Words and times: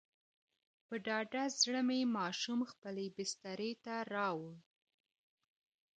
په 0.87 0.95
ډاډه 1.05 1.43
زړه 1.59 1.81
مې 1.87 1.99
ماشوم 2.17 2.59
خپلې 2.71 3.05
بسترې 3.15 3.71
ته 3.83 3.95
راووړ. 4.13 4.55